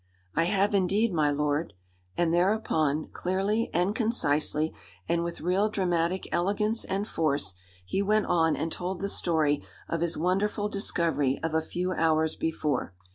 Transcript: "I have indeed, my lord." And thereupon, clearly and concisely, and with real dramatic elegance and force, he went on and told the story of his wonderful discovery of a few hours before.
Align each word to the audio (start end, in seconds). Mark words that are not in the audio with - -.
"I 0.35 0.45
have 0.45 0.73
indeed, 0.73 1.13
my 1.13 1.29
lord." 1.29 1.73
And 2.17 2.33
thereupon, 2.33 3.09
clearly 3.11 3.69
and 3.71 3.93
concisely, 3.93 4.73
and 5.07 5.23
with 5.23 5.41
real 5.41 5.69
dramatic 5.69 6.27
elegance 6.31 6.83
and 6.83 7.07
force, 7.07 7.53
he 7.85 8.01
went 8.01 8.25
on 8.25 8.55
and 8.55 8.71
told 8.71 8.99
the 8.99 9.07
story 9.09 9.63
of 9.87 10.01
his 10.01 10.17
wonderful 10.17 10.69
discovery 10.69 11.39
of 11.43 11.53
a 11.53 11.61
few 11.61 11.91
hours 11.93 12.35
before. 12.35 12.95